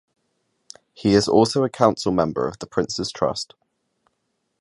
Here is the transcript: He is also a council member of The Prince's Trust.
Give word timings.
He 0.95 1.13
is 1.13 1.27
also 1.27 1.63
a 1.63 1.69
council 1.69 2.11
member 2.11 2.47
of 2.47 2.57
The 2.57 2.65
Prince's 2.65 3.11
Trust. 3.11 3.53